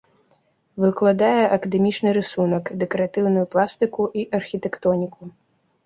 [0.85, 5.35] Выкладае акадэмічны рысунак, дэкаратыўную пластыку і архітэктоніку.